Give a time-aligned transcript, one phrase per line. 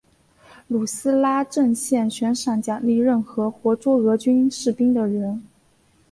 [0.69, 5.43] 努斯拉阵线悬赏奖励任何活捉俄军士兵的人。